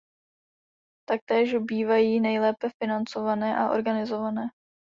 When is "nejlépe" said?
2.19-2.67